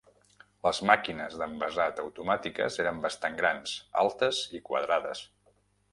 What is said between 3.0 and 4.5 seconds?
bastant grans, altes